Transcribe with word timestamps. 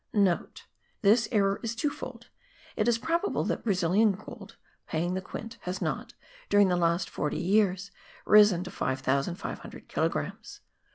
(* 0.57 1.01
This 1.03 1.29
error 1.31 1.59
is 1.61 1.75
twofold: 1.75 2.29
it 2.75 2.87
is 2.87 2.97
probable 2.97 3.43
that 3.43 3.63
Brazilian 3.63 4.13
gold, 4.13 4.55
paying 4.87 5.13
the 5.13 5.21
quint, 5.21 5.59
has 5.61 5.79
not, 5.79 6.15
during 6.49 6.69
the 6.69 6.75
last 6.75 7.07
forty 7.07 7.37
years, 7.39 7.91
risen 8.25 8.63
to 8.63 8.71
5500 8.71 9.87
kilogrammes. 9.87 10.61